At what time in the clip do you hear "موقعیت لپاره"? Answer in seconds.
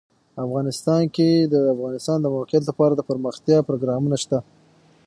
2.35-2.93